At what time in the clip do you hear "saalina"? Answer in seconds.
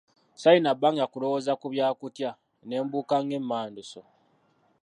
0.41-0.71